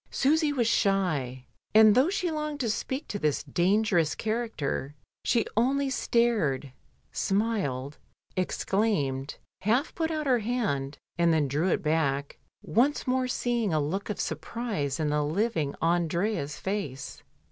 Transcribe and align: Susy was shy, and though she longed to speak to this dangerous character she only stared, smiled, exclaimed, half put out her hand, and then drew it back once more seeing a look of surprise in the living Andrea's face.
Susy 0.09 0.51
was 0.51 0.65
shy, 0.67 1.45
and 1.75 1.93
though 1.93 2.09
she 2.09 2.31
longed 2.31 2.59
to 2.61 2.71
speak 2.71 3.07
to 3.07 3.19
this 3.19 3.43
dangerous 3.43 4.15
character 4.15 4.95
she 5.23 5.45
only 5.55 5.91
stared, 5.91 6.73
smiled, 7.11 7.99
exclaimed, 8.35 9.35
half 9.61 9.93
put 9.93 10.09
out 10.09 10.25
her 10.25 10.39
hand, 10.39 10.97
and 11.19 11.31
then 11.31 11.47
drew 11.47 11.67
it 11.69 11.83
back 11.83 12.39
once 12.63 13.05
more 13.05 13.27
seeing 13.27 13.75
a 13.75 13.79
look 13.79 14.09
of 14.09 14.19
surprise 14.19 14.99
in 14.99 15.09
the 15.09 15.23
living 15.23 15.75
Andrea's 15.83 16.57
face. 16.57 17.21